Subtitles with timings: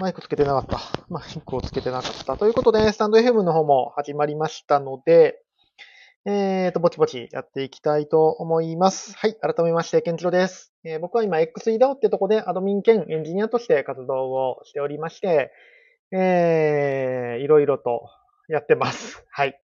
[0.00, 0.80] マイクつけてなかった。
[1.10, 2.38] マイクをつけてなかった。
[2.38, 5.42] ということで、スタンド FM の方も始まりましたので、
[6.24, 9.14] えーと、ぼちぼちやっていきたいと思います。
[9.18, 9.36] はい。
[9.42, 10.72] 改めまして、ケンチロです。
[10.84, 15.52] えー僕は今 XEDAO ってとこでアドミン兼エンジニアとして活動をしておりまして、
[16.12, 18.08] えー、いろいろと
[18.48, 19.26] やってます。
[19.30, 19.60] はい。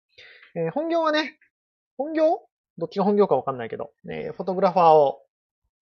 [0.56, 1.38] えー本業はね、
[1.96, 2.40] 本業？
[2.78, 5.20] どっちが本業かわかんないけど、えーフォトグラファーを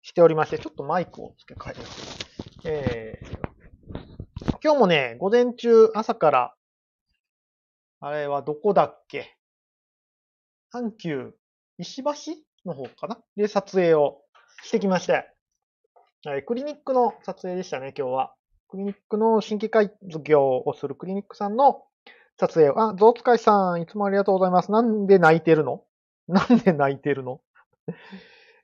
[0.03, 2.61] しておりまして、ちょっとマイクを付け替えよう。
[2.65, 3.54] えー
[4.63, 6.53] 今日もね、午前中、朝から、
[7.99, 9.35] あれはどこだっけ？
[10.71, 11.33] 阪急、
[11.79, 12.11] 石橋
[12.65, 13.17] の方かな？
[13.35, 14.21] で、撮影を
[14.63, 15.27] してきまして、
[16.25, 18.33] はいクリニックの撮影でしたね、今日は。
[18.69, 19.91] クリニックの新規開
[20.23, 21.83] 業をするクリニックさんの
[22.39, 24.71] 撮影を、あ、ゾウ使いさん、いつもありがとうございます。
[24.71, 25.83] なんで泣いてるの？
[26.27, 27.41] なんで泣いてるの？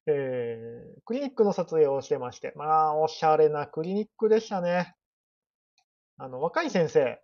[0.07, 4.95] えー、クリニックの撮影をしてまして、まあ、おしゃれなクリニックでしたね。
[6.17, 7.19] あの、若い先生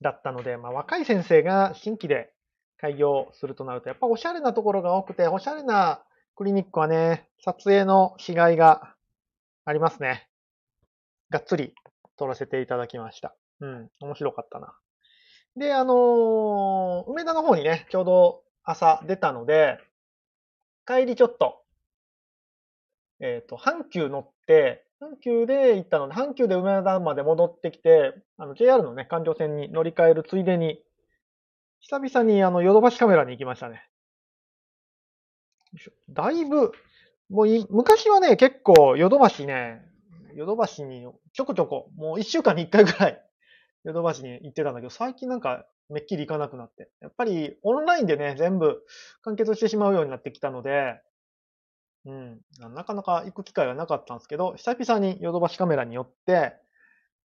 [0.00, 2.32] だったので、まあ、若い先生が新規で
[2.78, 6.02] 開業するとなると、やっぱおしゃれなところが多くて、おしゃれな
[6.34, 8.94] クリニックはね、撮影のしがいが
[9.64, 10.28] ありますね。
[11.30, 11.74] がっつり
[12.16, 13.34] 撮らせていただきました。
[13.60, 14.74] うん、面白かったな。
[15.56, 19.78] で、あのー梅田の方にね、ちょうど朝出たので、
[20.86, 21.62] 帰りちょっと、
[23.20, 30.82] えっ、と、阪急乗って、阪急で行ったので、阪急で梅田まで戻ってきて、あの、JR のね、環状線に乗り換えるついでに、
[31.80, 33.82] 久々にあの、ヨドバシカメラに行きましたね。
[36.08, 36.72] だいぶ、
[37.28, 39.82] もうい、昔はね、結構、ヨドバシね、
[40.34, 43.22] ヨドバシにちょこちょこ、もう一週間に一回ぐらい、
[43.84, 46.88] ヨドバシに行ってたんだけど、最近なんか、めっきり行かなくなって。
[47.00, 48.82] やっぱり、オンラインでね、全部
[49.22, 51.00] 完結してしまうようになってきたので、
[52.06, 52.40] うん、
[52.74, 56.54] なかなか行く機会がなかったんですけど、久々にヨドバシカメラによって、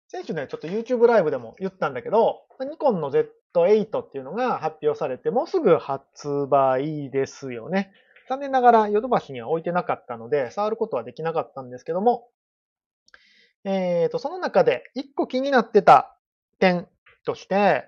[0.07, 7.91] 先週ね、ちょっと YouTube ライブでも言ったんだけど、ニコンの Z8 っていうのが発表されて、もうすぐ発売ですよね。
[8.27, 12.29] 残念ながらヨドバシには置いてなかったので、触ることはできなかったんですけども、
[13.65, 16.17] えーと、その中で一個気になってた
[16.59, 16.87] 点
[17.25, 17.87] として、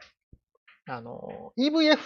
[0.88, 1.98] あの、EVF、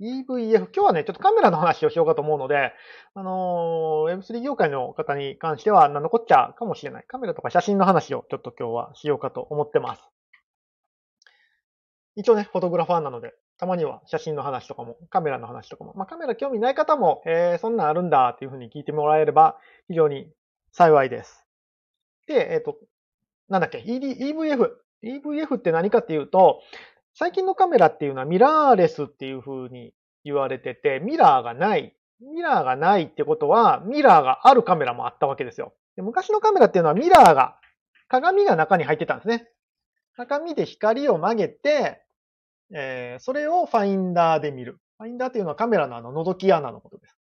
[0.00, 2.72] EVF、今日はね、ちょっとカメラの話をしようかと思うので、
[3.14, 7.04] あのー Web3 業界の方に関しては何のこっちゃうかもしれない。
[7.06, 10.02] カメラとか写真の話をちょっと今日はしようかと思ってます。
[12.16, 20.28] 一応ね、フォトグラファーなので、たまには写真の話とかも、カメラの話とかも、まあカメラ興味ない方も、えー、そんなんあるんだっていうふうに聞いてもらえれば非常に
[20.72, 21.44] 幸いです。
[22.26, 22.76] で、えっ、と、
[23.48, 24.70] なんだっけ、ED EVF。
[25.04, 26.62] EVF って何かっていうと、
[27.14, 29.92] 最近のカメラっていうのはミラーレスっていう風に
[30.24, 31.94] 言われてて、ミラーがない。
[32.20, 35.74] ミラーがないってことは、ミラーがあるカメラもあったわけですよ。
[35.96, 37.56] で昔のカメラっていうのはミラーが、
[38.08, 39.48] 鏡が中に入ってたんですね。
[40.16, 42.02] 鏡で光を曲げて、
[42.72, 44.80] えーそれをファインダーで見る。
[44.98, 47.16] ファインダーっていうのはカメラのあの覗き穴のことです。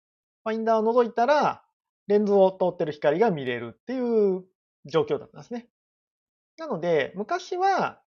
[0.43, 1.63] ファインダーを覗いたら、
[2.07, 4.43] レンズを通ってる光が見れるっていう
[4.85, 5.67] 状況だったんですね。
[6.57, 8.01] なので、昔は、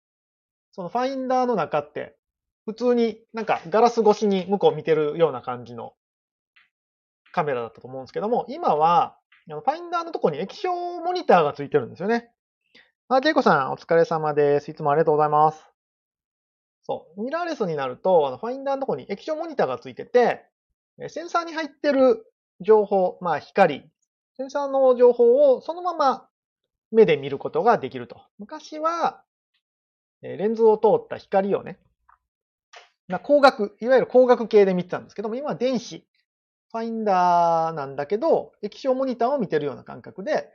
[0.72, 2.16] そのファインダーの中って、
[2.64, 5.94] 普通になんかガラス越しに向こう見てるような感じの
[7.32, 9.16] カメラだったと思うんですけども、今は、
[9.48, 12.30] ファインダーのとこに液晶モニターがついてるんですよね。
[13.08, 14.70] あ、ジェイコさん、お疲れ様です。
[14.70, 15.64] いつもありがとうございます。
[16.84, 17.22] そう。
[17.22, 20.44] ミラーレスになると、あのファインダーのとこに液晶モニターがついてて、
[21.08, 22.24] センサーに入ってる
[22.60, 23.90] 情報、まあ光、
[24.36, 26.28] センサーの情報をそのまま
[26.90, 28.22] 目で見ることができると。
[28.38, 29.22] 昔は、
[30.22, 31.78] レンズを通った光をね、
[33.08, 36.06] まあ、光学、いわゆる光学系で見てたんですけども、今は電子、
[36.70, 40.48] ファインダーなんだけど、液晶モニターを見てるような感覚で、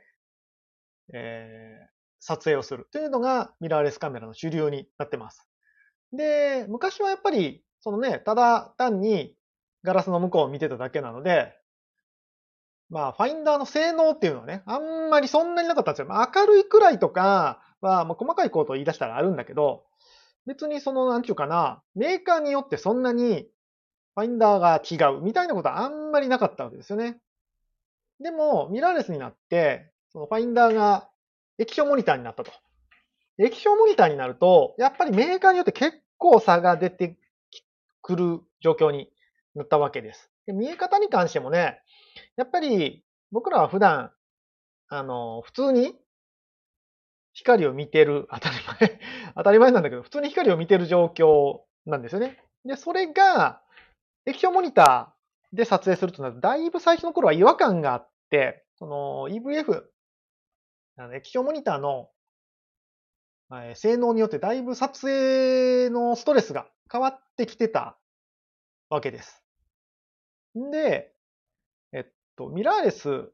[1.12, 5.48] えー撮影をするというのがミラーレスカメラの主流になってます。
[6.12, 9.34] で、昔はやっぱり、そのね、ただ単に
[9.84, 11.54] ガラスの向こうを見てただけなので、
[12.90, 16.06] まあ、ファインダーの性能っていうのはね、あんまりそんなになかったんですよ。
[16.06, 19.84] まあ、明るいくらいとかは、まあ、細かいことを言い出したらあるんだけど、
[20.46, 23.48] 別にその、なんちゅうかな、メーカーによってそんなに
[24.14, 27.20] ファインダーが違うみたいなことはあんまりなかったわけですよね。
[28.20, 31.08] でも、ミラーレスになって、そのファインダーが
[31.58, 32.52] 液晶モニターになったと。
[33.38, 37.16] 液晶モニターになると、やっぱりメーカーによって結構差が出て
[38.02, 39.08] くる状況に
[39.54, 40.30] なったわけです。
[40.46, 41.80] で見え方に関してもね、
[42.36, 44.12] やっぱり僕らは普段、
[44.88, 45.94] あの、普通に
[47.38, 49.00] 光を見てる、 当たり前、
[49.34, 52.42] 当たり前なんだけど、普通に光を見てる状況なんですよね。
[52.64, 53.62] で、それが、
[54.26, 59.84] 液晶モニターで撮影するとなると、だいぶ最初の頃は違和感があって、その EVF、
[60.96, 62.10] あの液晶モニターの
[63.50, 67.98] え性能によってだいぶ撮影のストレスが変わってきてた
[68.90, 69.42] わけです。
[70.58, 71.14] んで、
[71.92, 72.06] えっ
[72.36, 73.30] と、ミラーレス、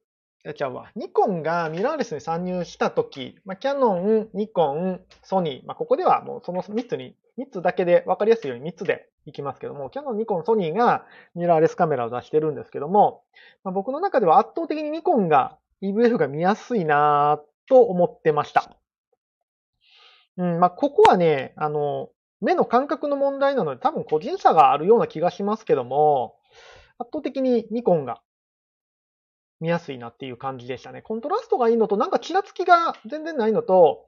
[0.52, 13.22] ちゃうわ、ニコンがミラーレスに参入したとき、まあ、キャノン、ニコン、ソニー、まあ、ここではもうその3つに、3つだけで分かりやすいように3つでいきますけども、キャノン、ニコン、ソニーがミラーレスカメラを出してるんですけども、
[13.62, 18.76] まあ、僕の中では圧倒的にニコンが EVF が見やすいなぁと思ってました。
[20.36, 26.36] うん、まあ、ここはね、あの、目の感覚の問題なので多分個人差があるような気がしますけども、
[26.98, 28.20] 圧倒的にニコンが
[29.64, 31.00] 見やすいなっていう感じでしたね。
[31.00, 34.04] コントラストがいいのと、なんかちらつきが全然ないのと、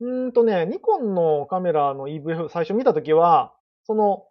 [0.00, 3.52] うんとね、ニコンのカメラの EVF 最初見たときは、
[3.84, 4.28] その、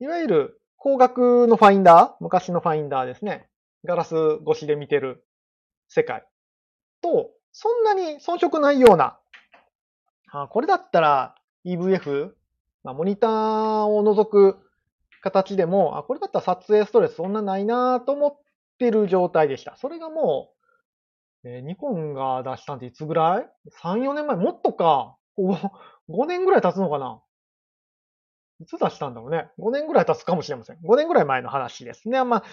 [0.00, 3.46] いわゆる光学のファインダー昔のファインダーですね。
[3.84, 4.14] ガラス
[4.50, 5.22] 越しで見てる
[5.88, 6.24] 世界
[7.02, 9.18] と、そんなに遜色ないような、
[10.32, 11.34] あこれだったら
[11.66, 12.30] EVF、
[12.84, 14.56] まあ、モニターを除く
[15.20, 18.49] 形でも、あ、これだったら撮影ストレスそんなないなと思っ
[18.80, 19.76] てる状態でした。
[19.76, 20.50] それがも
[21.44, 23.48] う、えーニコンが出したんっていつぐらい
[23.82, 24.36] ?3、4年前？
[24.36, 25.16] もっとか。
[25.38, 25.70] 5,
[26.08, 27.22] 5年ぐらい経つのかな？
[28.60, 29.48] いつ出したんだろうね。
[29.58, 30.78] 5年ぐらい経つかもしれません。
[30.84, 32.24] 5年ぐらい前の話ですね。
[32.24, 32.44] まあ、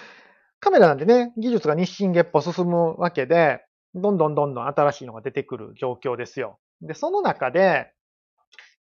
[0.59, 6.59] カメラなんでね、技術が日進月歩進むわけで、どんどんどんどん新しいのが出てくる状況ですよ。
[6.81, 7.91] で、その中で、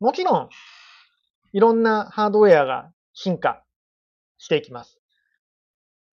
[0.00, 0.48] もちろん、
[1.52, 3.62] いろんなハードウェアが進化
[4.38, 5.01] していきます。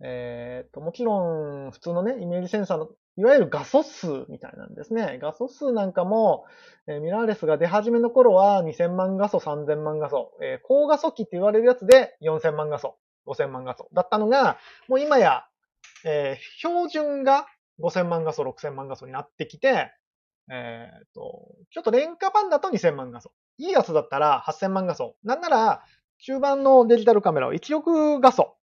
[0.01, 5.19] えっ、と、もちろん、普通のね、イメージセンサーの、いわゆる画素数みたいなんですね。
[5.21, 6.45] 画素数なんかも、
[6.87, 12.95] えーミラーレスが出始めの頃は2000万画素、3000万画素、えー高画素機って言われるやつで4000万画素、
[13.27, 14.57] 5000万画素だったのが、
[14.87, 15.45] もう今や、
[16.05, 17.45] えー標準が
[17.81, 19.91] 5000万画素、6000万画素になってきて、
[20.49, 23.33] えっ、と、ちょっと廉価版だと2000万画素。
[23.57, 25.15] いいやつだったら8000万画素。
[25.23, 25.83] なんなら、
[26.19, 28.55] 中盤のデジタルカメラは1億画素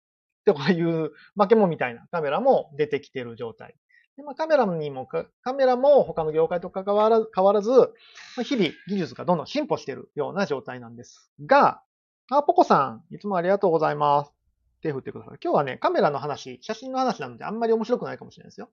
[0.45, 3.75] ってこういう化け物みたいなカメラも出てきている状態。
[4.17, 7.87] でまあ、カメラにも、カメラも他の業界と関わら変わらず、ま
[8.41, 11.83] あ、日々技術がどんどん進歩しているような状態なんですが、
[12.31, 14.33] あ、ポコさん、いつもありがとうございます。
[14.83, 15.39] 手振ってください。
[15.43, 18.71] 今日はね、カメラの話、写真の話なのであんまり面白くないかもしれないですよ。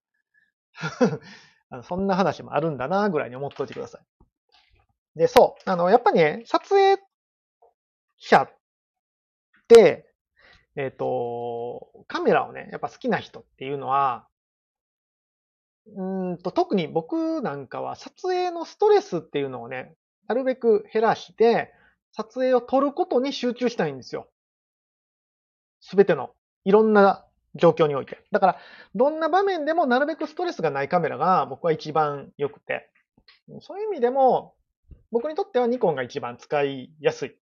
[1.70, 5.18] あのそんな話もあるんだな、ぐらいに思っておいてください。
[5.18, 5.70] で、そう。
[5.70, 7.02] あの、やっぱりね、撮影
[8.18, 8.52] 者っ
[9.68, 10.11] て、
[10.76, 14.28] えっ、と、カメラをね、やっぱ好きな人っていうのは、
[15.96, 19.96] うんと、特に僕なんかは撮影のストレスっていうのをね、
[20.28, 21.74] なるべく減らして、
[22.14, 24.30] 撮影を撮ることに集中したいんですよ。
[25.82, 26.32] すべての、
[26.64, 27.26] いろんな
[27.56, 28.24] 状況において。
[28.32, 28.58] だから、
[28.96, 32.90] どんな場面でもなるべくストレスがないカメラが僕は一番良くて。
[33.62, 34.56] そういう意味でも、
[35.12, 37.41] 僕にとってはニコンが一番使いやすい。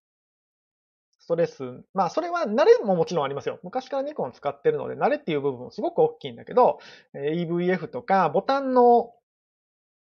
[1.30, 3.60] ストレス、まあそれは慣れももちろんありますよ。
[3.62, 6.80] 昔からニコン使ってるので、慣れっていう部分もすごく大きいんだけど、
[7.14, 9.12] EVF とかボタンの、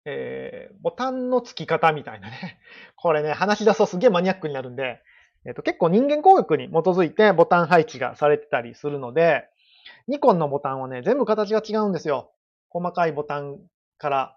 [0.04, 2.58] えーボタンの付き方みたいなね。
[2.96, 5.00] これね、話し出すとすげえマニアックになるんで、
[5.46, 9.48] えっ、と結構人間工学に基づいてボタン配置がされてたりするので、
[10.08, 12.30] ニコンのボタンはね、全部形が違うんですよ。
[12.68, 13.58] 細かいボタン
[13.96, 14.36] から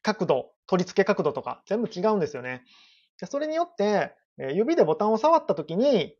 [0.00, 2.64] 角度、取り付け角度とか全部違うんですよね。
[3.20, 6.16] でそれによって、え指でボタンを触った時に、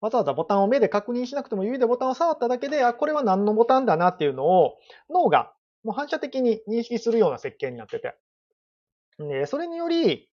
[0.00, 4.78] わざわざボタンを目で確認しなくても指でボタンを触っただけで、あ、これは何のボタンだなっていうのを
[5.10, 5.52] 脳が
[5.84, 8.14] もう反射的に認識するような設計になってて。
[9.18, 10.28] で、それにより、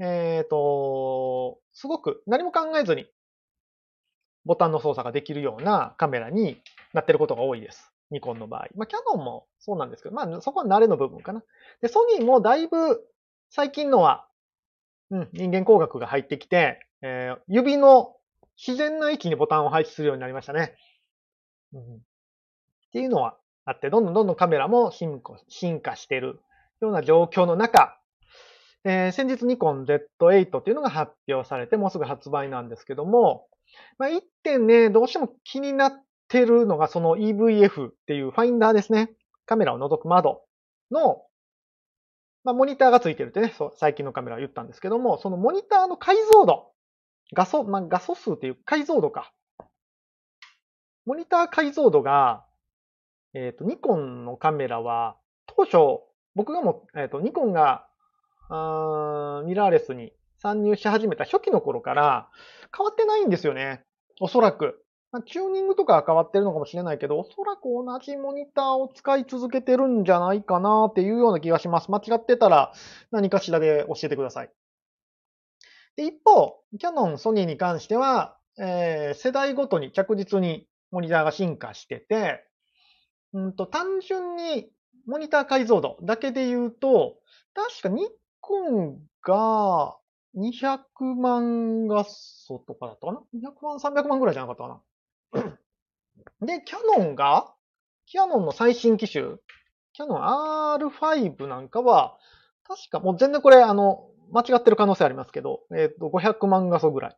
[0.00, 3.06] えっ、と、すごく何も考えずに
[4.44, 6.60] ボタンの操作ができるようなカメラに
[6.92, 7.92] なってることが多いです。
[8.10, 8.68] ニコンの場合。
[8.76, 11.42] まあ、キャノンもそうなんですけど、まあ、そこは慣れの部分かな。
[11.82, 13.00] で、ソニーもだいぶ
[13.50, 14.28] 最近のは、
[15.10, 18.14] うん、人間工学が入ってきて、えー指の
[18.58, 20.74] 自然な位置にボタンを配置するようになりましたね。
[21.74, 21.84] うん、っ
[22.92, 23.36] ていうのは
[23.66, 26.40] あって、どんどんどんどんカメラも進化進化している
[26.80, 27.98] ような状況の中、
[28.84, 33.46] えー先日ニコン Z8 っていうのが発表されて、もうすぐ発売なんですけども、
[33.98, 35.92] まあ、一点ね、どうしても気になっ
[36.28, 39.10] てるのがその EVF っていうファインダーですね。
[39.44, 40.42] カメラを覗く窓
[40.90, 41.22] の、
[42.46, 46.70] まあ、モニターがついてるってね、そう最近のカメラは言ったんですけども、そのモニターの解像度、
[47.34, 49.32] 画素、まあ、画素数っていう解像度か。
[51.06, 52.44] モニター解像度が、
[53.34, 55.76] えっ、と、ニコンのカメラは、当初、
[56.36, 57.88] 僕がも、えっ、と、ニコンが、
[58.48, 62.28] あミラーレスに参入し始めた初期の頃から
[62.76, 63.82] 変わってないんですよね。
[64.20, 64.85] おそらく。
[65.12, 71.90] まあ、チューニングとかは変わってるのかもしれないけど、おそらく同じモニターを使い続けてるんじゃないかなっていうような気がします。
[71.90, 72.72] 間違ってたら
[73.10, 74.50] 何かしらで教えてください。
[75.96, 82.44] で、一方、キャノン、ソニーに関しては、えー、世代ごとに着実にモニターが進化してて、
[83.32, 84.70] うんと、単純に
[85.06, 87.16] モニター解像度だけで言うと、
[87.54, 88.08] 確かニ
[88.40, 89.96] コンが
[90.36, 90.80] 200
[91.16, 94.80] 万画素とかだったかな ?200 万、300万ぐらいじゃなかったかな？
[96.40, 97.52] で、キャノンが、
[98.06, 99.36] キャノンの最新機種、
[99.92, 102.18] キャノン R5 なんかは、
[102.64, 107.16] 確かもう全然これ、あの、間違ってる可能性ありますけど、えっ、ー、と、500万画素ぐらい。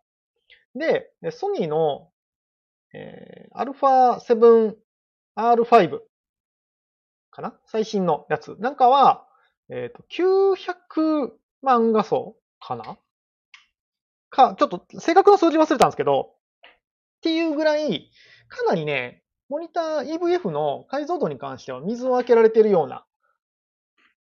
[0.75, 2.11] で、ソニーの、
[2.95, 4.75] えー、
[5.35, 6.01] α7R5
[7.31, 7.55] かな？
[7.67, 8.57] 最新のやつ。
[8.59, 9.27] なんかは、
[9.71, 10.03] えっ、ー、と、
[10.57, 11.33] 900
[11.63, 12.99] 万画素かな？
[14.31, 16.35] か、ちょっと正確な数字忘れたんですけど、
[17.19, 18.11] っていうぐらい、
[18.49, 23.05] かなりね、モニター EVF の解像度に関しては水を開けられているような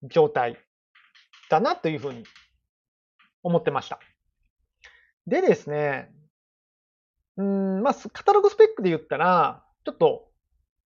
[0.04, 0.58] 状態
[1.50, 2.24] だなというふうに
[3.44, 4.00] 思ってました。
[5.28, 6.12] でですね、
[7.38, 10.28] うん、まあ、カタログスペックで言ったら、ちょっと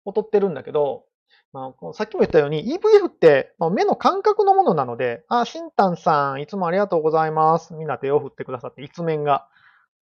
[0.07, 1.05] 劣ってるんだけど、
[1.53, 7.75] まあ、さっきも言ったように EVF って目の感覚のものなので、あ、シンタンさん、いつもありがとうございます。
[7.75, 9.49] みんな手を振ってくださって、一面が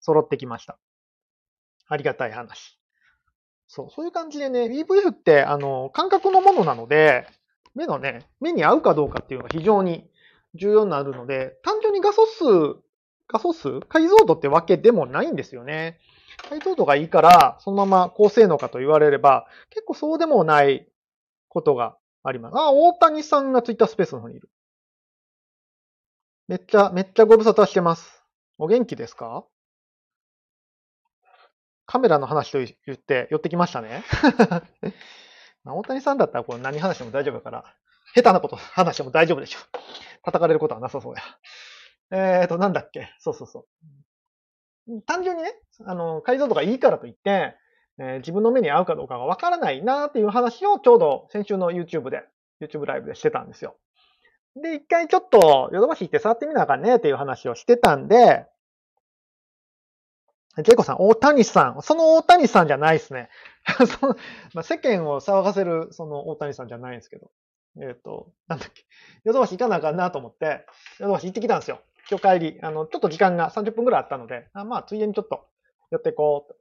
[0.01, 0.79] 揃ってきました。
[1.89, 2.79] ありがたい話。
[3.69, 7.27] そう、そういう感じでね、EVF って、あの、感覚のものなので、
[7.75, 10.09] 目のね、目に合うかどうかっていうのが非常に
[10.55, 12.45] 重要になるので、単純に画素数、
[13.29, 15.99] 画素数解像度ってわけでもないんですよね。
[16.49, 20.89] 解像度がいいから、そのまま高性能かと言われれば、結構そうでもない
[21.49, 22.57] ことがあります。
[22.57, 24.49] あ、大谷さんがツイッタースペースの方にいる。
[26.49, 28.23] めっちゃ、めっちゃご無沙汰してます。
[28.59, 29.45] お元気ですか？
[31.87, 34.03] カメラの話と言って寄ってきましたね。
[35.65, 37.65] 大谷さんだったらこれ何話しても大丈夫だから、
[38.15, 39.59] 下手なこと話しても大丈夫でしょ。
[40.25, 41.23] 叩かれることはなさそうや。
[42.11, 43.09] えーと、なんだっけ？
[43.19, 43.67] そうそうそ
[44.89, 45.03] う。
[45.07, 47.57] 単純にね、あの、解像度がいいからといって、
[47.99, 52.23] えー、自分の目に合うかどうかがわからないなっていう話をちょうど先週の YouTube で、
[52.61, 53.77] YouTube ライブでしてたんですよ。
[54.55, 58.47] で、一回ちょっとヨドバシ行って触ってみなあかんねっていう話をしてたんで、
[60.63, 61.83] ジェイコさん、大谷さん。
[61.83, 63.29] その大谷さんじゃないですね。
[64.01, 64.17] その
[64.55, 67.31] まあ、世間を騒がせるその大谷さんじゃないんですけど。
[67.79, 68.85] えっ、ー、と、なんだっけ。
[69.25, 70.65] ヨドバシ行かなあかんなと思って、
[70.99, 71.81] ヨドバシ行ってきたんですよ。
[72.11, 72.59] 今日帰り。
[72.63, 75.47] あの、ちょっと時間が30分くらいあったので、あまあ、ついでにちょっと
[75.91, 76.57] 寄っていこう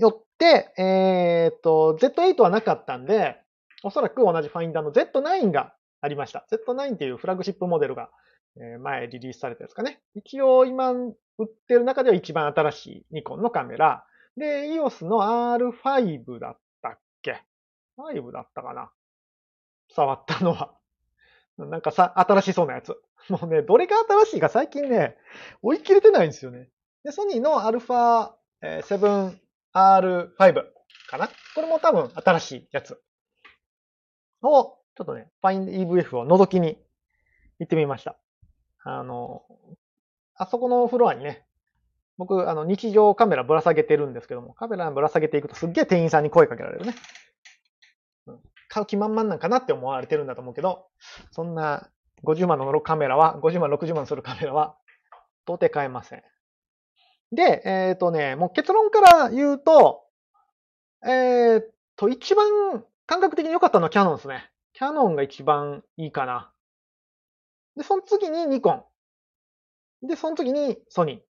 [0.00, 3.36] よって、えっ、ー、と、Z8 はなかったんで、
[3.82, 6.46] おそらく同じファインダーの Z9 がありました。
[6.50, 8.10] Z9 っていうフラグシップモデルが、
[8.58, 10.00] え前リリースされたやつかね。
[10.14, 10.94] 一応今
[11.38, 14.06] 売ってる中では一番新しいニコンのカメラ。
[14.36, 17.42] で、EOS の R5 だったっけ
[17.98, 18.90] ?5 だったかな？
[19.94, 20.74] 触ったのは。
[21.58, 22.96] なんかさ、新しそうなやつ。
[23.28, 25.16] もうね、どれが新しいか最近ね、
[25.62, 26.70] 追い切れてないんですよね。
[27.02, 29.38] で、ソニーの α7
[29.72, 30.54] R5
[31.08, 31.28] かな？
[31.54, 33.02] これも多分新しいやつ
[34.42, 36.78] を、ちょっとね、Find EVF を覗きに
[37.58, 38.18] 行ってみました。
[38.84, 39.44] あの、
[40.36, 41.44] あそこのフロアにね、
[42.18, 46.94] 僕、あの、日常カメラぶら下げてるんですけども、カメラぶら下げていくとすっげえ店員さんに声かけられるね。
[48.26, 50.86] うん、買う気満々なんかなって思われてるんだと思うけど、
[51.30, 51.90] そんな
[52.24, 54.76] 50万のカメラは、50万、60万するカメラは、
[55.44, 56.22] 到底買えません。
[57.32, 60.04] で、えっ、ー、とね、もう結論から言うと、
[61.04, 61.62] えっ、ー、
[61.96, 64.50] と、一番感覚的に良かったのはキャノンですね。
[64.72, 66.52] キャノンが一番いいかな。
[67.76, 68.84] で、その次にニコン。
[70.06, 71.18] で、その次にソニー。
[71.18, 71.22] っ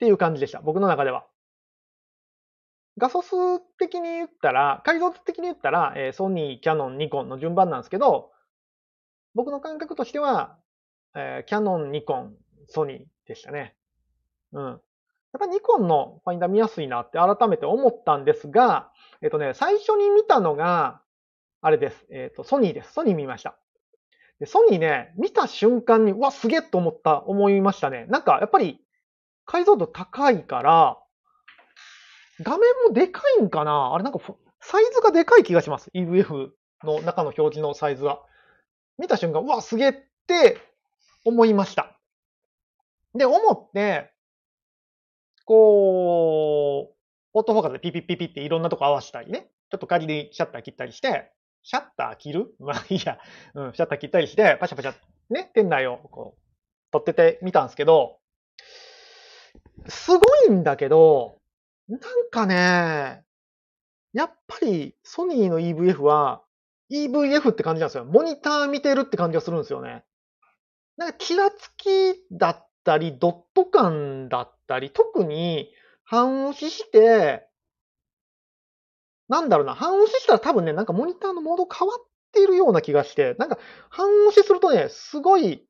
[0.00, 0.60] ていう感じでした。
[0.62, 1.26] 僕の中では。
[2.96, 8.32] 画素数的に言ったら、解像度的に言ったら、え、ソニー、キャノン、ニコンの順番なんですけど、
[9.34, 10.58] 僕の感覚としては、
[11.14, 12.34] え、キャノン、ニコン、
[12.66, 13.76] ソニーでしたね。
[14.52, 14.64] うん。
[14.64, 14.80] やっ
[15.38, 18.90] ぱニコンのファインダー見やすいなって改めて思ったんですが、
[19.22, 21.02] えっとね、最初に見たのが、
[21.60, 22.06] あれです。
[22.10, 22.92] えっと、ソニーです。
[22.94, 23.58] ソニー見ました。
[24.40, 28.06] でソニーね、見た瞬間に、うわ、すげえと思った、思いましたね。
[28.08, 28.80] なんか、やっぱり、
[29.44, 30.98] 解像度高いから、
[32.42, 33.92] 画面もでかいんかな？
[33.92, 34.18] あれなんか、
[34.60, 35.90] サイズがでかい気がします。
[35.94, 36.48] EVF
[36.84, 38.22] の中の表示のサイズが。
[38.96, 39.92] 見た瞬間、うわ、すげえっ
[40.26, 40.58] て
[41.26, 41.98] 思いました。
[43.14, 44.10] で、思って、
[45.44, 46.96] こう、
[47.34, 49.50] オートフォーカスでピピピピっていろんなとこ合わせたりね。
[49.70, 51.30] ちょっと仮にシャッター切ったりして、
[51.62, 52.54] シャッター切る？
[52.60, 53.18] まあいいや。
[53.54, 54.94] うん、シャッター切ったりして、パシャパシャ、
[55.30, 56.40] ね、店内をこう、
[56.92, 58.18] 撮っててみたんですけど、
[59.88, 61.40] すごいんだけど、
[61.88, 62.00] なん
[62.30, 63.24] かね、
[64.12, 66.42] やっぱりソニーの EVF は
[66.90, 68.04] EVF って感じなんですよ。
[68.04, 70.04] モニター見てるって感じがするんですよね。
[70.96, 71.88] なんか、ちらつき
[72.32, 75.72] だったり、ドット感だったり、特に
[76.04, 77.46] 半押しして、
[79.30, 81.98] なんだろうな、半押ししたら多分ね、なんかモニターのモード変わっ
[82.32, 83.58] ているような気がして、なんか
[83.88, 85.64] 半押しするとね、すごい、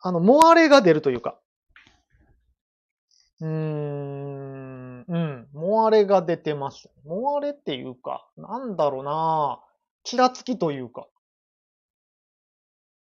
[0.00, 1.38] あの、モアレが出るというか、
[3.42, 6.88] うーん、うん、モアレが出てます。
[7.04, 9.60] モアレっていうか、なんだろうな
[10.02, 11.06] ちらつきというか。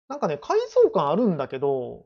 [0.07, 2.05] なんかね、改造感あるんだけど、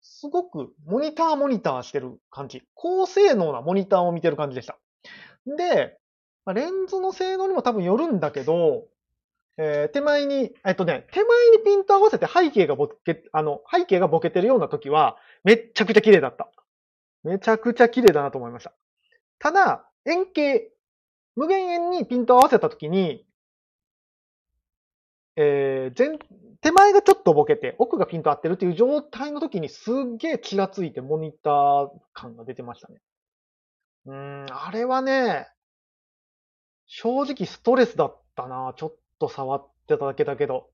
[0.00, 2.62] すごくモニターモニターしてる感じ。
[2.74, 4.78] 高性能なモニターを見てる感じでした。
[5.56, 5.98] で、
[6.44, 8.84] まあ、レンズの性能にも多分よるんだけど、
[9.56, 16.50] えー、手前に、えっとね、手前にピント合わせて背景がボケ、あの、背景がボケてるような時は、めっちゃくちゃ綺麗だった。
[17.22, 18.72] めちゃくちゃ綺麗だなと思いました。
[19.38, 20.72] ただ、円形、
[21.36, 23.24] 無限円にピント合わせた時に、
[25.36, 26.18] えー、全、
[26.60, 33.00] 手前がちょっとボケて、奥がピント合ってるっていう状態の時にすっげえ気がついてモニター感が出てましたね。
[34.06, 35.48] うーん、あれはね、
[36.86, 38.74] 正直ストレスだったな。
[38.76, 40.70] ちょっと触ってただけだけど。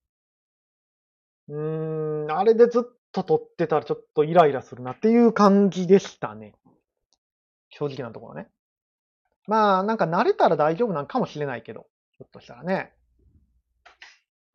[1.49, 6.55] うーん、あれでずっと撮ってたらちょっとイライラするなっていう感じでしたね。
[7.71, 8.49] 正直なところね。
[9.47, 12.93] まあ、なんか慣れたら大丈夫なんかもしれないけど、ひょっとしたらね。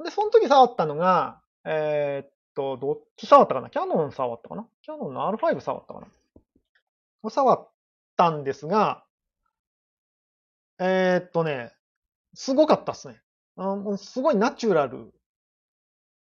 [0.03, 3.69] で、その時触ったのが、えー、っと、どっち触ったかな？
[3.69, 4.67] キャノン触ったかな？
[4.83, 7.29] キャノンの R5 触ったかな？
[7.29, 7.69] 触っ
[8.17, 9.04] たんですが、
[10.79, 11.71] えー、っとね、
[12.33, 13.21] すごかったっすね。
[13.57, 15.13] あもうすごいナチュラル。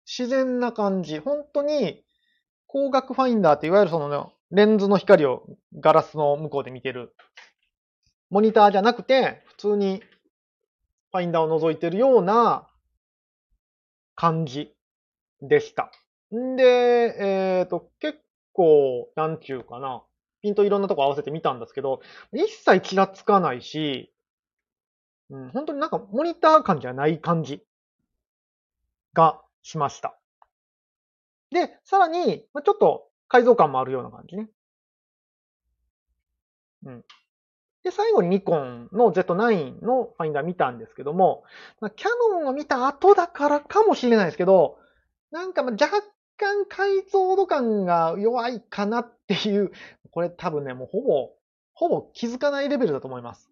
[0.06, 1.18] 自然な感じ。
[1.20, 2.04] 本当に、
[2.68, 5.46] 光学ファインダーっていわゆるその、ね、レンズの光を
[5.78, 7.14] ガラスの向こうで見てる。
[8.30, 10.02] モニターじゃなくて、普通に
[11.12, 12.66] ファインダーを覗いてるような
[14.16, 14.74] 感じ
[15.40, 15.92] でした。
[16.34, 18.18] んで、えっ、ー、と、結
[18.52, 20.02] 構、なんちゅうかな。
[20.40, 22.00] ピントいろんなとこ合わせてみたんですけど、
[22.32, 24.12] 一切ちらつかないし、
[25.30, 27.62] うん、本当になんかモニター感じゃない感じ
[29.14, 30.18] がしました。
[31.50, 34.48] で、さらに、ちょっと改造感もあるような感じね。
[36.84, 37.04] うん。
[37.84, 41.44] で、最後にニコンの Z9 のファインダー見たんですけども、
[41.96, 44.78] キャノンを見た後だからかもしれないですけど、
[45.30, 45.88] なんか若
[46.36, 49.72] 干解像度感が弱いかなっていう、
[50.10, 51.30] これ多分ね、もうほぼ、
[51.74, 53.51] ほぼ気づかないレベルだと思います。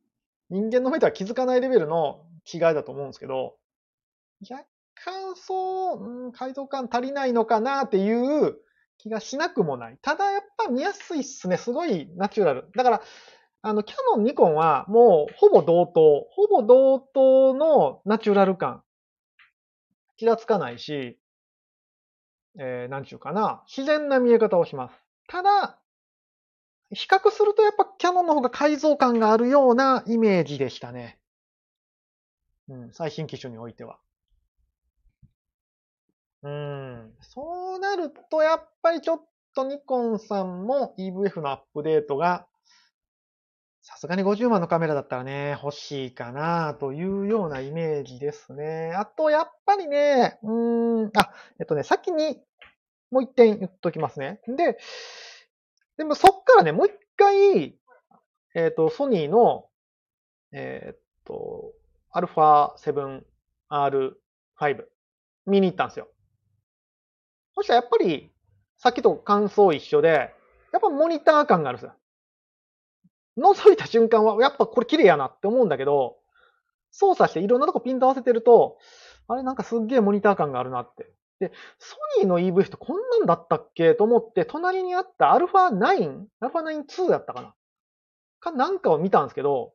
[0.51, 3.57] 人間の目では気づかないレベルの違いだと思うんですけど、
[4.49, 8.57] 若干そう、うん、解像感足りないのかなっていう
[8.99, 9.99] 気がしなくもない。
[10.03, 11.57] ただやっぱ見やすいっすね。
[11.57, 12.71] すごいナチュラル。
[12.77, 13.03] だから、
[13.63, 16.27] あの、キャノン、ニコンはもうほぼ同等。
[16.31, 18.83] ほぼ同等のナチュラル感。
[20.17, 21.19] 気がつかないし、
[22.59, 23.63] えー、なんちゅうかな。
[23.67, 24.95] 自然な見え方をします。
[25.29, 25.80] ただ、
[26.93, 31.19] 比較するとやっぱキャノンの方が改造感があるようなイメージでしたね。
[32.69, 33.99] うん、最新機種においては。
[36.43, 39.21] うん、そうなるとやっぱりちょっ
[39.55, 42.47] とニコンさんも EVF のアップデートが
[43.83, 48.93] さすがに50万のカメラだったらね、欲しいかなというようなイメージですね。
[48.95, 52.41] あと、やっぱりね、うーん、あ、えっとね、先に
[53.11, 54.41] もう一点言っときますね。
[54.47, 54.79] で、
[56.01, 57.77] でもそっからね、もう一回、
[58.55, 59.67] えっ、と、ソニーの、
[60.51, 61.75] えっ、と、
[62.15, 64.85] α7R5
[65.45, 66.09] 見に行ったんですよ。
[67.55, 68.33] そしたらやっぱり、
[68.79, 70.33] さっきと感想一緒で、
[70.73, 71.95] やっぱモニター感があるんですよ。
[73.37, 76.17] 覗いた瞬間は、やっぱこれ綺麗やなって思うんだけど、
[76.93, 78.79] 操作していろんなとこピント合わせてると、
[79.29, 81.13] あれなんかすっげえモニター感があるなって。
[81.40, 87.54] で、ソニーの EV ってこんなんだったっけと思って、隣にあった α9、α9-2 だったかな
[88.40, 89.74] かなんかを見たんですけど、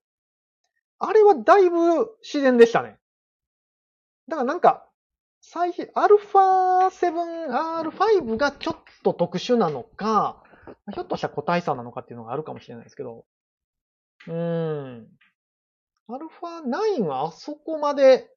[0.99, 2.99] あれはだいぶ自然でしたね。
[4.29, 4.87] だからなんか、
[5.43, 10.45] 最、α7R5 がちょっと特殊なのか、
[10.93, 13.25] ひょっとしたら個体差なのかっていうのがあるかもしれないですけど、
[14.27, 15.09] うーん。
[16.09, 18.29] アルファ9はあそこまで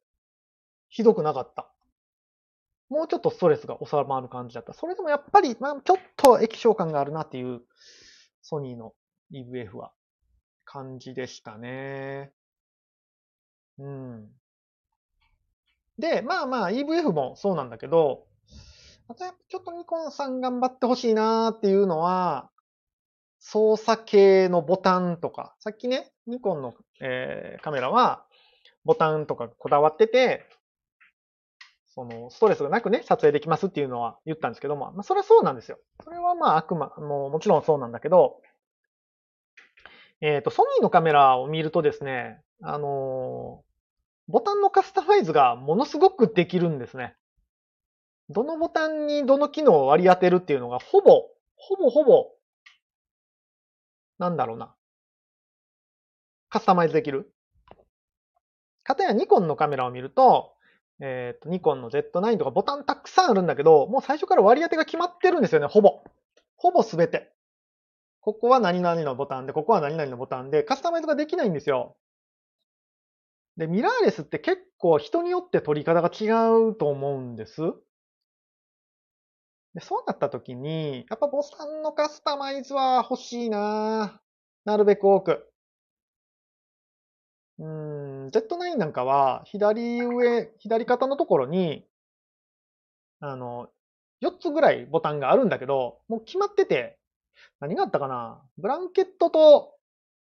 [0.90, 1.70] ひどくなかった。
[2.89, 4.73] もうちょっとストレスが収まる感じだった。
[4.73, 7.61] それでもやっぱり、まあ、ちょっと液晶感があるなっていう
[8.43, 8.95] ソニーの
[9.33, 9.93] EVF は
[10.65, 12.33] 感じでしたね。
[13.79, 14.29] うん。
[15.99, 18.27] で、まあまあ EVF もそうなんだけど、
[19.09, 22.51] またやっぱちょっとニコンさん頑張ってほしいなーっていうのは、
[23.41, 28.27] 操作系のボタンとか、さっきね、ニコンの、えーカメラは、
[28.85, 30.45] ボタンとかこだわってて、
[31.99, 35.79] その、ストレスがなくね、撮影できますっていうのは言ったんですけども、まあ、それはそうなんですよ。
[36.05, 38.41] それはまあ、あくま、もうもちろんそうなんだけど、
[40.21, 43.69] えっ、と、ソニーのカメラを見るとですね、あのー
[44.31, 47.17] ボタンのカスタマイズがものすごくできるんですね。
[48.29, 51.23] どのボタンにどの機能を割り当てるっていうのが、ほぼ、
[51.57, 52.27] ほぼほぼ、
[54.19, 54.75] なんだろうな。
[56.51, 57.33] カスタマイズできる。
[58.85, 60.53] かたやニコンのカメラを見ると、
[61.01, 66.03] えっ、と、ニコンの Z9 とかボタンたくさんあるんだけど、もう最初から割り当てが決まってるんですよね、ほぼ。
[66.57, 67.33] ほぼすべて。
[68.21, 71.97] ここは何々のボタンで、ここは何々のボタンで、カスタマイズができないんですよ。
[73.57, 76.27] で、ミラーレスって結構人によって撮り方が違
[76.71, 77.63] うと思うんです。
[79.75, 84.21] でそうなった時に、やっぱボタンのカスタマイズは欲しいな
[84.65, 85.51] なるべく多く。
[87.59, 91.87] うーん、Z9 なんかは、左上、左肩のところに、
[93.21, 93.69] あの、
[94.21, 96.99] 4つぐらいボタンがあるんだけど、もう決まってて、
[97.61, 98.43] 何があったかな？
[98.59, 99.75] ブランケットと、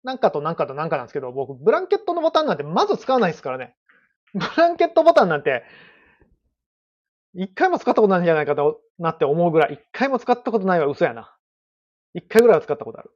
[0.04, 3.76] なんかとなんかとなんかなんですけど、僕、ブランケットのボタンなんてまず使わないですからね。
[4.34, 5.64] ブランケットボタンなんて、
[7.34, 11.36] 一回も使ったことないんじゃないかとなって思うぐらい、一回も使ったことないは嘘やな。
[12.14, 13.12] 一回ぐらいは使ったことある。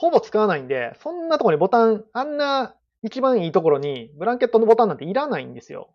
[0.00, 5.90] ほぼ使わないんで、そんなとこにボタン、あんな一番いいところにブランケットのボタンなんていらないんですよ。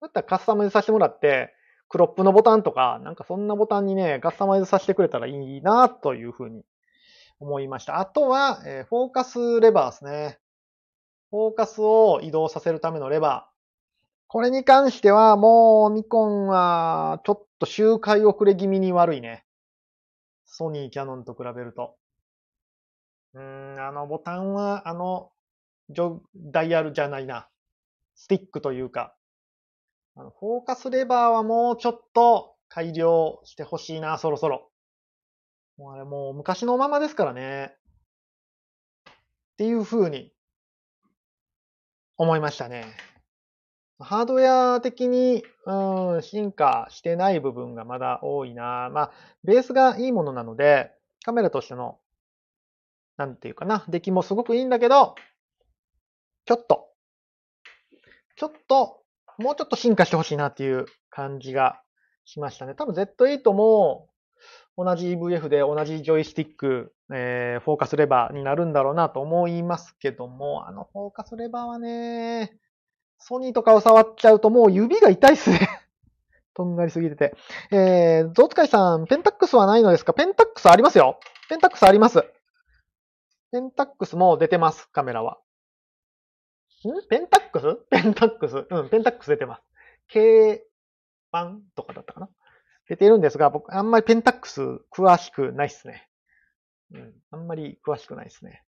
[0.00, 1.52] だったらカスタマイズさせてもらって、
[1.90, 6.64] クロップのボタンとか、なんかそんなボタンにね、カスタマイズさせてくれたらいいなというふうに
[7.38, 8.00] 思いました。
[8.00, 10.38] あとは、えフォーカスレバーですね。
[11.28, 13.52] フォーカスを移動させるためのレバー。
[14.26, 19.44] これに関しては、もうニコンはちょっと周回遅れ気味に悪いね。
[20.46, 21.96] ソニー、キャノンと比べると。
[23.34, 25.30] うん、あのボタンは、あの、
[25.90, 27.48] ジョダイヤルじゃないな。
[28.14, 29.14] スティックというか、
[30.14, 34.70] あのフォーカスレバーはもうちょっと改良してほしいな、そろそろ。
[35.78, 37.74] もうあれもう昔のままですからね。
[39.06, 39.12] っ
[39.56, 40.32] ていう風に
[42.16, 42.86] 思いましたね。
[43.98, 48.90] ハードウェア的に、うん、進化してない部分がまだ多いな。
[48.92, 49.12] まあ、
[49.44, 50.92] ベースがいいものなので、
[51.24, 51.98] カメラとしての、
[53.16, 55.14] なんていうかな、出来もすごくいいんだけど、
[56.46, 56.88] ちょっと、
[58.36, 59.02] ちょっと、
[59.38, 61.80] もうちょっと進化してほしいなっていう感じが
[62.24, 62.74] しましたね。
[62.74, 64.08] 多分 Z8 も
[64.76, 72.52] 同じ EVF で同じジョイスティック、えーフォーカスレバーになるんだろうなと思いますけども、あのフォーカスレバーはね、
[73.18, 75.60] ソニーとかを触っちゃうともう指が痛いっすね。
[76.54, 77.34] とんがりすぎてて。
[77.70, 80.12] えー、ゾウツカイさん、ペンタックスはないのですか？
[80.12, 81.18] ペンタックスありますよ。
[81.48, 82.24] ペンタックスあります。
[83.52, 85.38] ペンタックスも出てます、カメラは。
[86.88, 87.08] ん？
[87.08, 87.76] ペンタックス？
[87.90, 88.66] ペンタックス？
[88.70, 89.62] うん、ペンタックス出てます。
[90.12, 90.60] K1
[91.76, 92.28] とかだったかな？
[92.88, 96.08] 出てるんですが、僕、あんまりペンタックス詳しくないっすね。
[96.94, 98.64] うん、あんまり詳しくないですね。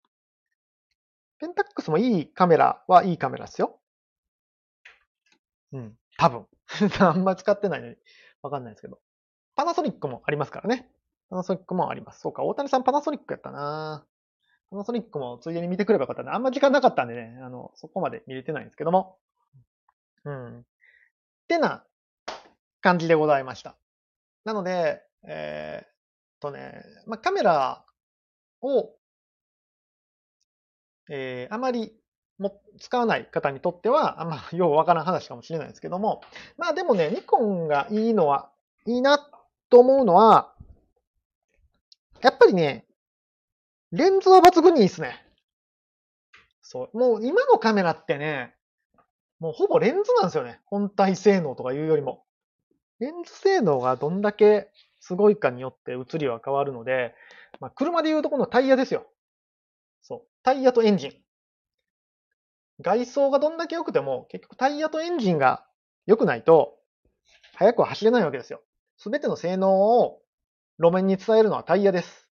[1.38, 3.78] ペンタックスもいいカメラはいいカメラですよ。
[5.72, 6.46] うん、多分。
[7.00, 7.96] あんまり使ってないのに
[8.42, 8.98] わかんないですけど。
[9.56, 10.90] パナソニックもありますからね。
[11.28, 12.20] パナソニックもあります。
[12.20, 14.06] そうか、大谷さんパナソニックやったな
[14.70, 16.30] パナソニックもついでに見てくればよかったね。
[16.32, 19.18] あんま時間なかったんでね、あの、そこまで見れてないんですけども。
[20.24, 20.60] うん。
[20.60, 20.62] っ
[21.48, 21.84] てな
[22.80, 23.76] 感じでございました。
[24.44, 25.88] なので、えーっ
[26.40, 27.84] とね、まあ、カメラ
[28.62, 28.94] を、
[31.10, 31.92] えーあまり
[32.38, 36.22] も使わない方にとっては、あんまようわからん話かもしれないですけども、
[36.56, 38.50] まあでもね、ニコンがいいのは、
[38.86, 39.18] いいな
[39.68, 40.54] と思うのは、
[42.22, 42.86] やっぱりね、
[43.92, 45.24] レンズは抜群にいいですね。
[46.62, 46.98] そう。
[46.98, 48.54] もう今のカメラってね、
[49.40, 50.60] もうほぼレンズなんですよね。
[50.66, 52.24] 本体性能とかいうよりも。
[53.00, 57.14] レンズ性能がどんだけすごいかによって映りは変わるので、
[57.58, 59.06] まあ、車でいうとこのタイヤですよ。
[60.02, 60.22] そう。
[60.42, 61.12] タイヤとエンジン。
[62.82, 65.66] 外装がどんだけ良くても、結局タイヤとエンジンが
[66.06, 66.78] 良くないと、
[67.56, 68.62] 速くは走れないわけですよ。
[68.96, 70.22] すべての性能を
[70.78, 72.29] 路面に伝えるのはタイヤです。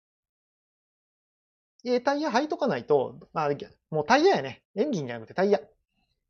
[1.89, 3.51] えタイヤ履いとかないと、まあ、
[3.91, 4.63] もうタイヤやね。
[4.77, 5.61] エンジンじゃなくてタイヤ。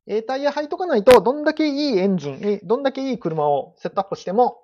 [0.07, 4.63] えタイヤ履いとかないと、どんだけいいエンジン、えどんだけいい車をセットアップしても、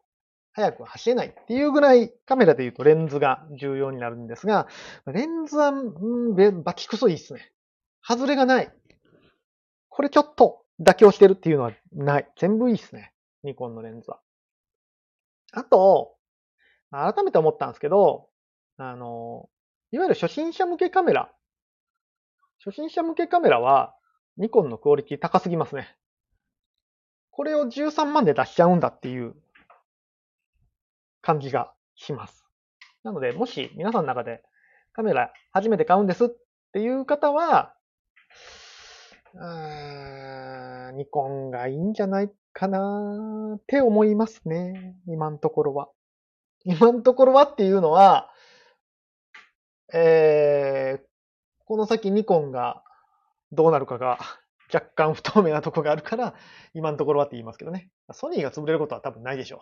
[0.53, 4.67] 速く走れないっていうぐらいカメラで言うとレンズが重要になるんですが、
[5.05, 7.51] レンズは、うん、べバキクソいいっすね。
[8.01, 8.71] 外れがない。
[9.89, 12.31] これちょっと妥協してるっていうのはない。
[12.37, 13.13] 全部いいっすね。
[13.43, 14.19] ニコンのレンズは。
[15.51, 16.15] あと、
[16.89, 18.29] 改めて思ったんですけど、
[18.77, 19.49] あの、
[19.91, 21.31] いわゆる初心者向けカメラ
[22.65, 23.95] 初心者向けカメラは、
[24.37, 25.95] ニコンのクオリティ高すぎますね。
[27.29, 29.35] これを13万で出しちゃうんだっていう
[31.21, 32.45] 感じがします。
[33.03, 34.41] なので、もし皆さんの中で
[34.93, 36.29] カメラ初めて買うんですっ
[36.73, 37.75] ていう方は、
[40.93, 44.95] ニコンがいいんじゃないかなって思いますね。
[45.07, 45.89] 今のところは。
[46.63, 48.31] 今のところはっていうのは、
[49.97, 51.05] えー、
[51.65, 52.83] この先ニコンが
[53.53, 54.19] どうなるかが
[54.73, 56.35] 若干不透明なとこがあるから、
[56.73, 57.89] 今のところはって言いますけどね。
[58.11, 59.61] ソニーが潰れることは多分ないでしょう。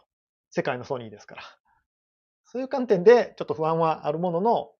[0.50, 1.44] 世界のソニーですから。
[2.46, 4.72] そういう観点でちょっと不安はあるものの、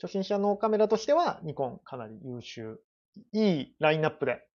[0.00, 2.80] 初心者のカメラとしてはニコンかなり優秀。
[3.32, 4.46] いいラインナップで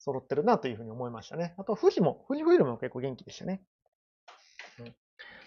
[0.00, 1.54] 揃ってるなというふうに思いましたね。
[1.56, 3.62] あと、富士も、富士フィルムも結構元気でしたね。
[4.80, 4.94] うん、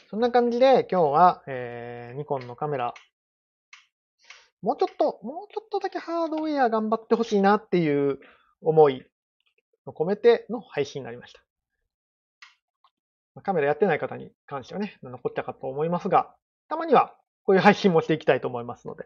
[0.10, 2.94] そんな感じで今日は、えー、ニコンのカメラ、
[4.62, 8.20] もうちょっと、もうちょっとだけハードウェア頑張ってほしいなっていう
[8.62, 9.06] 思い
[9.86, 11.42] を込めての配信になりました。
[13.44, 16.34] カメラやってない方に関してはね、残ったかと思いますが、
[16.70, 19.06] たまにはこういう配信もしていきたいと思いますので、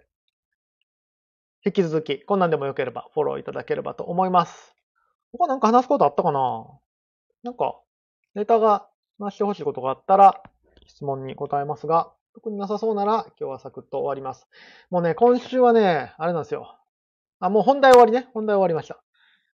[1.65, 4.73] 引き続き、こんなんでもよければフォローいただければと思います。
[5.33, 6.65] 他なんか話すことあったかな？
[7.43, 7.79] なんか、
[8.33, 8.87] ネタが
[9.19, 10.41] 話してほしいことがあったら、
[10.87, 14.47] 質問に答えますが、特になさそうなら、今日はサクッと終わります。
[14.89, 16.77] もうね、今週はね、あれなんですよ。
[17.39, 18.29] あ、もう本題終わりね。
[18.33, 19.01] 本題終わりました。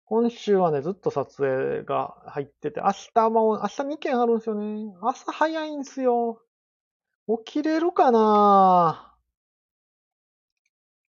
[0.06, 4.94] 今週はね、ずっと撮影が入ってて、明日も、明日2件あるんですよね。
[5.02, 6.42] 朝早いんですよ。
[7.46, 9.16] 起きれるかな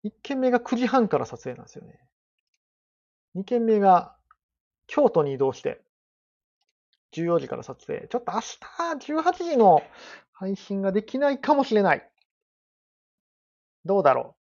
[0.04, 2.00] ？1件目が9時半から撮影なんですよね。
[3.36, 4.14] 2件目が
[4.86, 5.82] 京都に移動して、
[7.12, 8.08] 14時から撮影。
[8.08, 9.82] ちょっと明日18時の
[10.32, 12.08] 配信ができないかもしれない。
[13.84, 14.36] どうだろ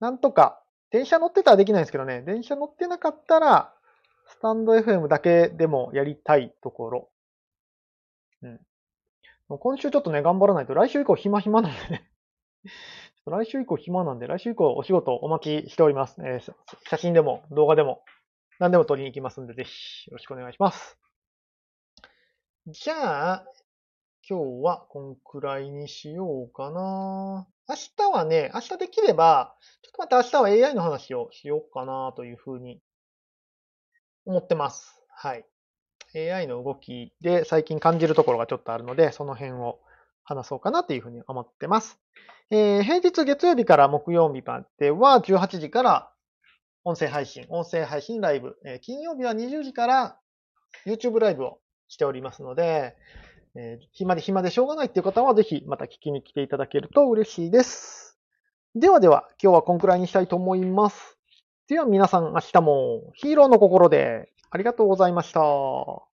[0.00, 0.04] う。
[0.04, 3.74] なんとか、電車乗ってたらできないんですけどね、電車乗ってなかったら、
[4.26, 7.10] スタンド FM だけでもやりたいところ。
[8.42, 8.60] うん。
[9.58, 12.10] 今週ちょっとね、頑張らないと、来週以降暇暇なんでね
[13.26, 16.20] 来週以降暇なんで、来週以降お仕事お待ちしております。
[16.20, 16.54] えー、
[16.88, 18.02] 写真でも動画でも
[18.58, 20.98] 何でも撮りに行きますんで、ぜひよろしくお願いします。
[22.66, 23.46] じゃあ、
[24.30, 27.48] 今日はこんくらいにしようかな。
[27.68, 32.80] 明日はね、明日できれば、ちょっと待って明日は AI の話をしようかなというふうに
[34.24, 35.02] 思ってます。
[35.08, 35.44] はい。
[36.14, 39.80] AI の動きで最近感じるところがちょっとあるので、その辺を
[40.22, 41.98] 話そうかなというふうに思ってます。
[42.50, 46.12] えー、平日月曜日から木曜日までは18時から
[46.84, 50.20] 音声配信、音声配信ライブ、えー、金曜日は20時から
[50.86, 52.94] YouTube ライブをしておりますので、
[53.56, 58.18] えー、暇で暇でしょうがないっていう方はぜひまた聞きに来ていただけると嬉しいです。
[58.76, 61.18] ではでは、今日はこんくらいにしたいと思います。
[61.66, 66.09] では皆さん明日もヒーローの心でありがとうございました。